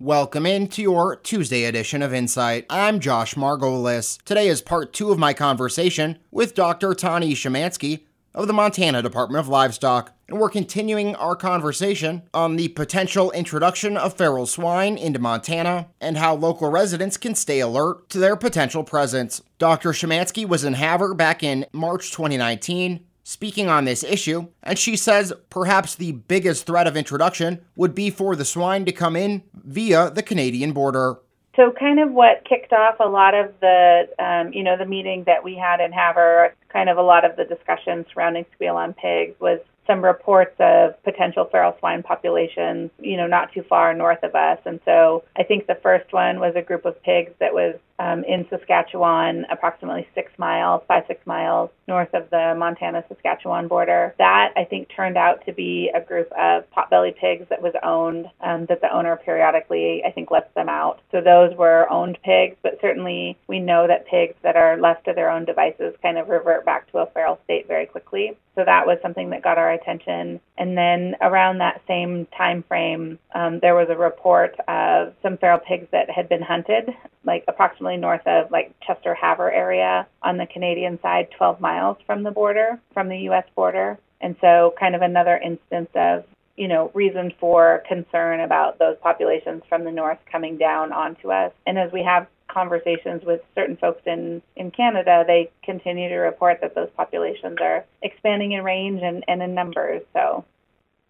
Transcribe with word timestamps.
Welcome 0.00 0.46
into 0.46 0.80
your 0.80 1.16
Tuesday 1.16 1.64
edition 1.64 2.02
of 2.02 2.14
Insight. 2.14 2.66
I'm 2.70 3.00
Josh 3.00 3.34
Margolis. 3.34 4.22
Today 4.22 4.46
is 4.46 4.62
part 4.62 4.92
two 4.92 5.10
of 5.10 5.18
my 5.18 5.34
conversation 5.34 6.20
with 6.30 6.54
Dr. 6.54 6.90
Tahnee 6.90 7.32
Szymanski 7.32 8.04
of 8.32 8.46
the 8.46 8.52
Montana 8.52 9.02
Department 9.02 9.40
of 9.40 9.48
Livestock, 9.48 10.14
and 10.28 10.38
we're 10.38 10.50
continuing 10.50 11.16
our 11.16 11.34
conversation 11.34 12.22
on 12.32 12.54
the 12.54 12.68
potential 12.68 13.32
introduction 13.32 13.96
of 13.96 14.14
feral 14.14 14.46
swine 14.46 14.96
into 14.96 15.18
Montana 15.18 15.88
and 16.00 16.16
how 16.16 16.36
local 16.36 16.70
residents 16.70 17.16
can 17.16 17.34
stay 17.34 17.58
alert 17.58 18.08
to 18.10 18.20
their 18.20 18.36
potential 18.36 18.84
presence. 18.84 19.42
Dr. 19.58 19.90
Szymanski 19.90 20.46
was 20.46 20.62
in 20.62 20.74
Havre 20.74 21.14
back 21.14 21.42
in 21.42 21.66
March 21.72 22.12
2019 22.12 23.04
speaking 23.28 23.68
on 23.68 23.84
this 23.84 24.02
issue, 24.04 24.48
and 24.62 24.78
she 24.78 24.96
says 24.96 25.34
perhaps 25.50 25.94
the 25.94 26.12
biggest 26.12 26.64
threat 26.64 26.86
of 26.86 26.96
introduction 26.96 27.60
would 27.76 27.94
be 27.94 28.08
for 28.08 28.34
the 28.34 28.44
swine 28.44 28.86
to 28.86 28.90
come 28.90 29.14
in 29.14 29.42
via 29.68 30.10
the 30.10 30.22
Canadian 30.22 30.72
border. 30.72 31.16
So, 31.56 31.72
kind 31.72 31.98
of 31.98 32.12
what 32.12 32.44
kicked 32.48 32.72
off 32.72 32.96
a 33.00 33.08
lot 33.08 33.34
of 33.34 33.52
the, 33.60 34.08
um, 34.18 34.52
you 34.52 34.62
know, 34.62 34.76
the 34.76 34.86
meeting 34.86 35.24
that 35.26 35.42
we 35.42 35.56
had 35.56 35.80
in 35.80 35.92
Havre, 35.92 36.54
kind 36.72 36.88
of 36.88 36.98
a 36.98 37.02
lot 37.02 37.24
of 37.24 37.36
the 37.36 37.44
discussion 37.44 38.06
surrounding 38.12 38.46
squeal 38.54 38.76
on 38.76 38.92
pigs 38.94 39.38
was 39.40 39.60
some 39.88 40.04
reports 40.04 40.54
of 40.60 41.02
potential 41.02 41.48
feral 41.50 41.74
swine 41.78 42.02
populations, 42.02 42.90
you 43.00 43.16
know, 43.16 43.26
not 43.26 43.52
too 43.52 43.62
far 43.62 43.94
north 43.94 44.22
of 44.22 44.34
us. 44.34 44.58
And 44.66 44.78
so 44.84 45.24
I 45.36 45.42
think 45.42 45.66
the 45.66 45.78
first 45.82 46.12
one 46.12 46.38
was 46.38 46.54
a 46.54 46.62
group 46.62 46.84
of 46.84 47.02
pigs 47.02 47.32
that 47.40 47.52
was 47.52 47.74
um, 47.98 48.22
in 48.24 48.46
Saskatchewan, 48.48 49.44
approximately 49.50 50.06
six 50.14 50.30
miles, 50.38 50.82
five, 50.86 51.04
six 51.08 51.26
miles 51.26 51.70
north 51.88 52.12
of 52.14 52.30
the 52.30 52.54
Montana 52.56 53.02
Saskatchewan 53.08 53.66
border. 53.66 54.14
That 54.18 54.52
I 54.56 54.64
think 54.64 54.88
turned 54.94 55.16
out 55.16 55.44
to 55.46 55.52
be 55.52 55.90
a 55.94 56.00
group 56.00 56.30
of 56.32 56.64
potbelly 56.70 57.16
pigs 57.16 57.46
that 57.50 57.60
was 57.60 57.74
owned, 57.82 58.26
um, 58.40 58.66
that 58.66 58.80
the 58.80 58.94
owner 58.94 59.16
periodically, 59.16 60.02
I 60.04 60.12
think, 60.12 60.30
lets 60.30 60.52
them 60.54 60.68
out. 60.68 61.00
So 61.10 61.20
those 61.20 61.56
were 61.56 61.90
owned 61.90 62.18
pigs, 62.22 62.56
but 62.62 62.78
certainly 62.80 63.36
we 63.48 63.58
know 63.58 63.86
that 63.88 64.06
pigs 64.06 64.34
that 64.42 64.56
are 64.56 64.78
left 64.78 65.06
to 65.06 65.12
their 65.12 65.30
own 65.30 65.44
devices 65.44 65.94
kind 66.02 66.18
of 66.18 66.28
revert 66.28 66.64
back 66.64 66.90
to 66.92 66.98
a 66.98 67.06
feral 67.06 67.40
very 67.78 67.86
quickly. 67.86 68.36
So 68.56 68.64
that 68.64 68.86
was 68.88 68.98
something 69.02 69.30
that 69.30 69.44
got 69.44 69.56
our 69.56 69.70
attention. 69.70 70.40
And 70.56 70.76
then 70.76 71.14
around 71.20 71.58
that 71.58 71.80
same 71.86 72.26
time 72.36 72.64
frame, 72.66 73.20
um, 73.32 73.60
there 73.60 73.76
was 73.76 73.86
a 73.88 73.96
report 73.96 74.56
of 74.66 75.14
some 75.22 75.38
feral 75.38 75.60
pigs 75.60 75.86
that 75.92 76.10
had 76.10 76.28
been 76.28 76.42
hunted, 76.42 76.90
like 77.24 77.44
approximately 77.46 77.96
north 77.96 78.26
of 78.26 78.50
like 78.50 78.74
Chester 78.84 79.14
Havre 79.14 79.52
area 79.52 80.08
on 80.22 80.38
the 80.38 80.46
Canadian 80.46 81.00
side, 81.02 81.28
12 81.36 81.60
miles 81.60 81.98
from 82.04 82.24
the 82.24 82.32
border, 82.32 82.80
from 82.92 83.08
the 83.08 83.18
U.S. 83.30 83.44
border. 83.54 83.96
And 84.20 84.34
so, 84.40 84.74
kind 84.80 84.96
of 84.96 85.02
another 85.02 85.36
instance 85.36 85.90
of 85.94 86.24
you 86.56 86.66
know, 86.66 86.90
reason 86.92 87.32
for 87.38 87.84
concern 87.86 88.40
about 88.40 88.80
those 88.80 88.96
populations 89.00 89.62
from 89.68 89.84
the 89.84 89.92
north 89.92 90.18
coming 90.30 90.58
down 90.58 90.92
onto 90.92 91.30
us. 91.30 91.52
And 91.68 91.78
as 91.78 91.92
we 91.92 92.02
have 92.02 92.26
conversations 92.58 93.22
with 93.24 93.40
certain 93.54 93.76
folks 93.76 94.02
in, 94.04 94.42
in 94.56 94.70
Canada, 94.70 95.24
they 95.26 95.50
continue 95.62 96.08
to 96.08 96.16
report 96.16 96.58
that 96.60 96.74
those 96.74 96.88
populations 96.96 97.58
are 97.60 97.84
expanding 98.02 98.52
in 98.52 98.64
range 98.64 99.00
and, 99.02 99.24
and 99.28 99.42
in 99.42 99.54
numbers. 99.54 100.02
So 100.12 100.44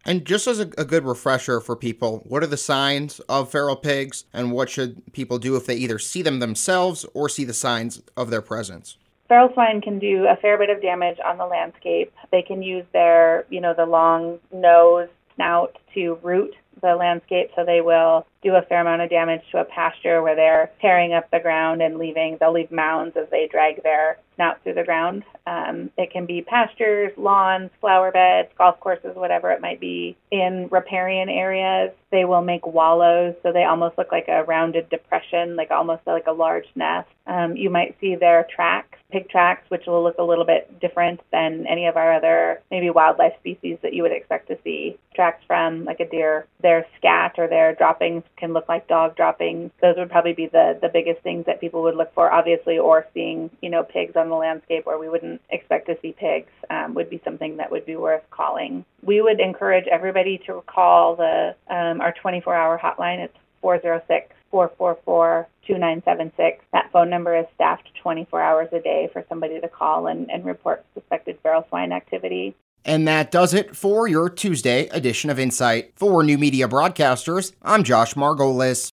and 0.04 0.24
just 0.24 0.46
as 0.46 0.60
a, 0.60 0.70
a, 0.78 0.84
good 0.84 1.04
refresher 1.04 1.60
for 1.60 1.74
people, 1.74 2.22
what 2.26 2.42
are 2.42 2.46
the 2.46 2.56
signs 2.56 3.20
of 3.28 3.50
feral 3.50 3.76
pigs 3.76 4.24
and 4.32 4.52
what 4.52 4.70
should 4.70 5.02
people 5.12 5.38
do 5.38 5.56
if 5.56 5.66
they 5.66 5.74
either 5.74 5.98
see 5.98 6.22
them 6.22 6.38
themselves 6.38 7.04
or 7.14 7.28
see 7.28 7.44
the 7.44 7.54
signs 7.54 8.02
of 8.16 8.30
their 8.30 8.42
presence? 8.42 8.96
Feral 9.28 9.52
swine 9.52 9.80
can 9.80 9.98
do 9.98 10.26
a 10.26 10.36
fair 10.36 10.56
bit 10.56 10.70
of 10.70 10.80
damage 10.80 11.18
on 11.24 11.36
the 11.36 11.46
landscape. 11.46 12.12
They 12.30 12.42
can 12.42 12.62
use 12.62 12.86
their, 12.92 13.44
you 13.50 13.60
know, 13.60 13.74
the 13.74 13.86
long 13.86 14.38
nose, 14.52 15.08
snout 15.34 15.76
to 15.94 16.18
root 16.22 16.54
the 16.80 16.94
landscape, 16.94 17.50
so 17.54 17.64
they 17.64 17.80
will 17.80 18.26
do 18.42 18.54
a 18.54 18.62
fair 18.62 18.80
amount 18.80 19.02
of 19.02 19.10
damage 19.10 19.42
to 19.50 19.58
a 19.58 19.64
pasture 19.64 20.22
where 20.22 20.36
they're 20.36 20.70
tearing 20.80 21.12
up 21.12 21.30
the 21.30 21.40
ground 21.40 21.82
and 21.82 21.98
leaving, 21.98 22.36
they'll 22.38 22.52
leave 22.52 22.70
mounds 22.70 23.16
as 23.16 23.28
they 23.30 23.48
drag 23.50 23.82
their 23.82 24.18
snout 24.36 24.62
through 24.62 24.74
the 24.74 24.84
ground. 24.84 25.24
Um, 25.46 25.90
it 25.98 26.12
can 26.12 26.24
be 26.24 26.42
pastures, 26.42 27.12
lawns, 27.16 27.70
flower 27.80 28.12
beds, 28.12 28.48
golf 28.56 28.78
courses, 28.78 29.16
whatever 29.16 29.50
it 29.50 29.60
might 29.60 29.80
be. 29.80 30.16
In 30.30 30.68
riparian 30.70 31.28
areas, 31.28 31.92
they 32.12 32.24
will 32.24 32.42
make 32.42 32.64
wallows, 32.64 33.34
so 33.42 33.52
they 33.52 33.64
almost 33.64 33.98
look 33.98 34.12
like 34.12 34.28
a 34.28 34.44
rounded 34.44 34.88
depression, 34.88 35.56
like 35.56 35.72
almost 35.72 36.02
like 36.06 36.26
a 36.28 36.32
large 36.32 36.66
nest. 36.76 37.08
Um, 37.26 37.56
you 37.56 37.68
might 37.68 37.96
see 38.00 38.14
their 38.14 38.46
tracks, 38.54 38.98
pig 39.10 39.28
tracks, 39.28 39.68
which 39.68 39.86
will 39.86 40.02
look 40.02 40.18
a 40.18 40.22
little 40.22 40.44
bit 40.44 40.80
different 40.80 41.20
than 41.32 41.66
any 41.66 41.86
of 41.86 41.96
our 41.96 42.14
other 42.14 42.62
maybe 42.70 42.90
wildlife 42.90 43.34
species 43.40 43.78
that 43.82 43.92
you 43.92 44.02
would 44.02 44.12
expect 44.12 44.48
to 44.48 44.58
see. 44.62 44.96
Tracks 45.14 45.42
from 45.46 45.84
like 45.84 46.00
a 46.00 46.08
deer, 46.08 46.46
their 46.62 46.86
scat 46.96 47.34
or 47.38 47.48
their 47.48 47.74
droppings 47.74 48.22
can 48.38 48.52
look 48.52 48.68
like 48.68 48.88
dog 48.88 49.16
droppings. 49.16 49.70
Those 49.80 49.96
would 49.96 50.10
probably 50.10 50.32
be 50.32 50.46
the 50.46 50.78
the 50.80 50.88
biggest 50.88 51.22
things 51.22 51.46
that 51.46 51.60
people 51.60 51.82
would 51.82 51.96
look 51.96 52.14
for, 52.14 52.30
obviously, 52.30 52.78
or 52.78 53.06
seeing 53.14 53.50
you 53.60 53.70
know 53.70 53.82
pigs 53.82 54.16
on 54.16 54.28
the 54.28 54.36
landscape 54.36 54.86
where 54.86 54.98
we 54.98 55.08
wouldn't 55.08 55.40
expect 55.50 55.86
to 55.86 55.96
see 56.00 56.12
pigs 56.12 56.50
um, 56.70 56.94
would 56.94 57.10
be 57.10 57.20
something 57.24 57.56
that 57.56 57.70
would 57.70 57.86
be 57.86 57.96
worth 57.96 58.22
calling. 58.30 58.84
We 59.02 59.20
would 59.20 59.40
encourage 59.40 59.86
everybody 59.86 60.40
to 60.46 60.62
call 60.66 61.16
the 61.16 61.54
um, 61.68 62.00
our 62.00 62.14
24-hour 62.24 62.80
hotline. 62.82 63.18
It's 63.18 63.36
406 63.60 64.34
444 64.50 65.48
2976. 65.66 66.64
That 66.72 66.90
phone 66.92 67.10
number 67.10 67.36
is 67.36 67.44
staffed 67.54 67.88
24 68.02 68.40
hours 68.40 68.68
a 68.72 68.80
day 68.80 69.10
for 69.12 69.24
somebody 69.28 69.60
to 69.60 69.68
call 69.68 70.06
and, 70.06 70.30
and 70.30 70.44
report 70.44 70.84
suspected 70.94 71.38
feral 71.42 71.66
swine 71.68 71.92
activity. 71.92 72.54
And 72.84 73.06
that 73.06 73.30
does 73.30 73.54
it 73.54 73.76
for 73.76 74.08
your 74.08 74.30
Tuesday 74.30 74.88
edition 74.88 75.30
of 75.30 75.38
Insight. 75.38 75.92
For 75.96 76.22
New 76.22 76.38
Media 76.38 76.68
Broadcasters, 76.68 77.52
I'm 77.62 77.84
Josh 77.84 78.14
Margolis. 78.14 78.90